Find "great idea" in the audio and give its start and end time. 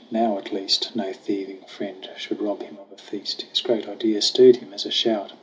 3.61-4.19